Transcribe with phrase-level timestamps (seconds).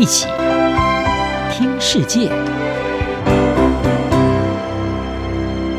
[0.00, 0.24] 一起
[1.52, 2.30] 听世界，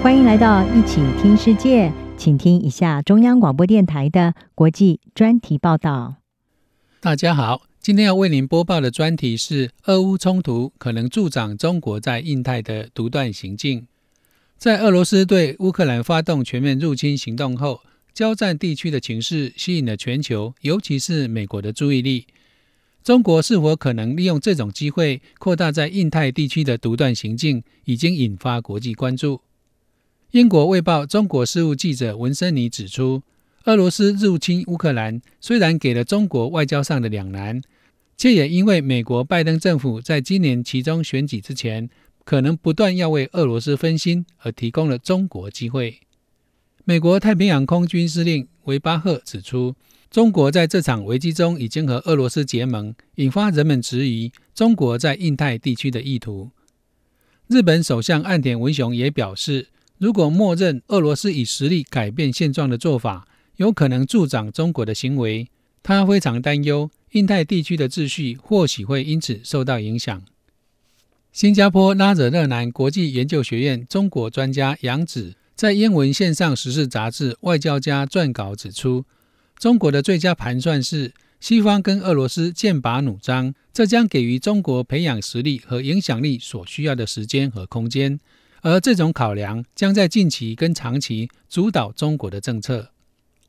[0.03, 6.17] 欢迎来到一起听世界，请听一下中央广播电台的国际专题报道。
[6.99, 13.87] 大家好，今天要为您播报的专题是：俄乌冲突可能助长中国在印太的独断行径。
[14.55, 17.81] 在俄罗斯对乌克兰发动全面入侵行动后，
[18.13, 22.27] 交战地区的情势吸引了全球，尤其是美国的注意力。
[23.03, 29.41] 中国是否可能利用这种机会扩大在印太地区的独断行径，已经引发国际关注。
[30.31, 33.23] 英国卫报中国事务记者文森尼指出，
[33.65, 37.61] 俄罗斯入侵乌克兰虽然给了中国外交上的两难，
[38.15, 41.89] 却也因为美国拜登政府在今年其中选举之前
[42.23, 45.99] 可能不断要为俄罗斯分心，而提供了中国机会。
[46.85, 49.75] 美国太平洋空军司令维巴赫指出。
[50.09, 56.51] 中国在这场危机中已经和俄罗斯结盟，引发人们质疑中国在印太地区的意图。
[57.47, 65.47] 日本首相岸田文雄也表示，如果默认俄罗斯以实力改变现状的做法有可能助长中国的行为，
[65.81, 70.21] 他非常担忧印太地区的秩序或许会因此受到影响。
[71.31, 79.05] 新加坡拉惹勒南国际研究学院中国专家杨子在英文线上时事杂志《外交家》撰稿指出。
[79.59, 88.19] 中国的最佳盘算是西方跟俄罗斯剑拔弩张，这将给予中国培养实力和影响力所需要的时间和空间，
[88.61, 92.89] 而这种考量将在近期跟长期主导中国的政策。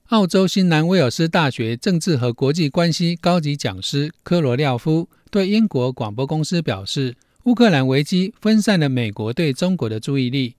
[0.08, 10.56] 澳洲新南威尔斯大学政治和国际关系高级讲师科罗廖夫对英国广播公司表示：“乌克兰危机分散了美国对中国的注意力，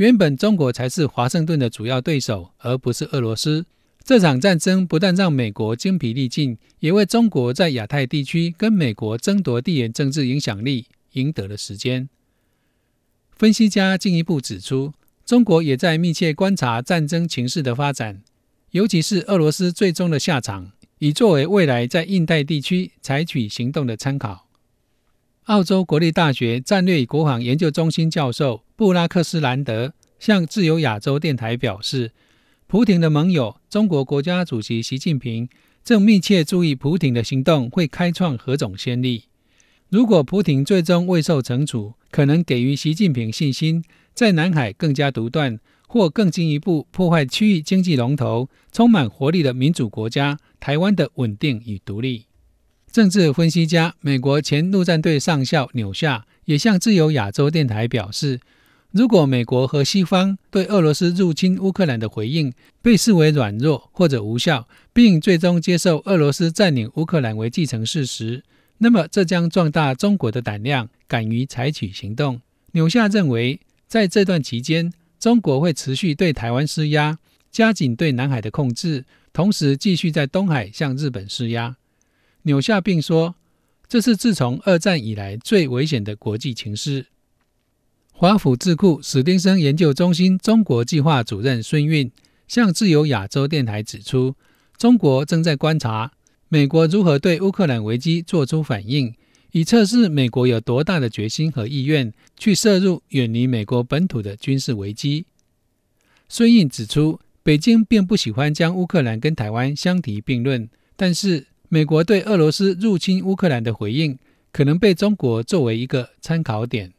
[0.00, 3.66] 原本中国才是华盛顿的主要对手，而不是俄罗斯。”
[4.02, 12.08] 这场战争不但让美国精疲力尽，也为中国在亚太地区跟美国争夺地缘政治影响力赢得了时间。
[13.36, 14.94] 分析家进一步指出，
[15.26, 18.22] 中国也在密切观察战争情势的发展，
[18.70, 24.46] 尤其是俄罗斯最终的下场，以作为未来在印太地区采取行动的参考。
[25.44, 32.12] 澳洲国立大学战略与国防研究中心教授布拉克斯兰德向自由亚洲电台表示。
[32.66, 35.50] 普廷的盟友中国国家主席习近平
[35.84, 39.24] 正密切注意普廷的行动会开创何种先例。
[39.90, 52.24] 如果普廷最终未受惩处，可能给予习近平信心，在南海更加独断，或更进一步破坏区域经济龙头、充满活力的民主国家台湾的稳定与独立。
[52.90, 58.40] 政治分析家、美国前陆战队上校纽夏也向自由亚洲电台表示。
[58.92, 62.52] 如果美国和西方对俄罗斯入侵乌克兰的回应
[62.82, 68.42] 被视为软弱或者无效，并最终接受俄罗斯占领乌克兰为既成事实，
[68.78, 72.40] 那么这将壮大中国的胆量，敢于采取行动。
[72.72, 77.18] 纽夏认为，在这段期间，中国会持续对台湾施压，
[77.52, 81.76] 加紧对南海的控制，同时继续在东海向日本施压。
[82.42, 83.36] 纽夏并说，
[83.86, 87.06] 这是自从二战以来最危险的国际情势。
[88.20, 92.12] 华府智库史丁生研究中心中国计划主任孙运
[92.46, 94.36] 向自由亚洲电台指出，
[94.76, 96.12] 中国正在观察
[96.50, 99.14] 美国如何对乌克兰危机做出反应，
[99.52, 105.24] 以测试美国有多大的决心和意愿去涉入远离美国本土的军事危机。
[106.28, 114.18] 孙运指出，北京并不喜欢将乌克兰跟台湾相提并论，但是美国对俄罗斯入侵乌克兰的回应
[114.52, 116.92] 可能被中国作为一个参考点。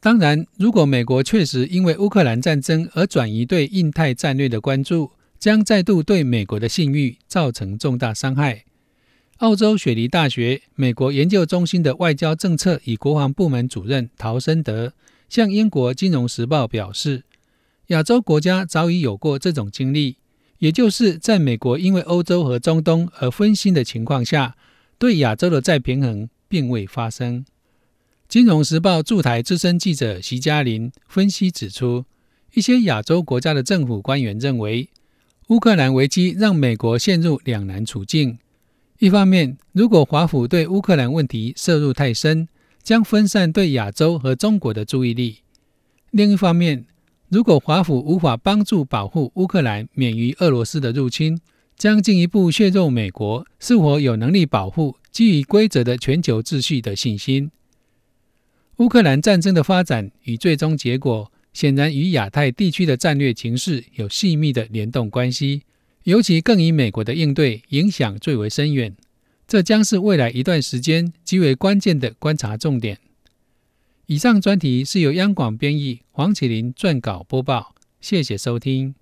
[0.00, 8.64] 当然，如果美国确实因为乌克兰战争而转移对印太战略的关注，将再度对美国的信誉造成重大伤害。
[9.38, 14.94] 澳洲雪梨大学美国研究中心的外交政策与国防部门主任陶森德
[15.28, 17.24] 向英国金融时报表示，
[17.88, 20.16] 亚洲国家早已有过这种经历，
[20.58, 24.56] 也就是在美国因为欧洲和中东而分心的情况下，
[24.98, 27.44] 对亚洲的再平衡并未发生。
[28.28, 32.04] 金融时报驻台资深记者徐嘉林分析指出，
[32.54, 34.88] 一些亚洲国家的政府官员认为，
[35.46, 38.38] 乌克兰危机让美国陷入两难处境。
[38.98, 42.48] 一方面，如果华府对乌克兰问题涉入太深，
[42.82, 45.42] 将分散对亚洲和中国的注意力；
[46.10, 46.84] 另一方面，
[47.28, 51.38] 如果华府无法帮助保护乌克兰免于俄罗斯的入侵，
[51.78, 57.52] 将进一步削弱美国是否有能力保护基于规则的全球秩序的信心。
[58.78, 65.62] 乌克兰战争的发展与最终结果，显然与亚太地区的战略情势有细密的联动关系，
[66.02, 68.94] 尤其更以美国的应对影响最为深远。
[69.48, 72.98] 这将是未来一段时间极为关键的观察重点。
[74.06, 78.94] 以上专题是由央广编译黄启麟撰稿播报，谢谢收听。